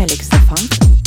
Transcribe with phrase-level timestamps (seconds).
[0.00, 0.99] Felix the mix.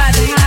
[0.00, 0.39] What I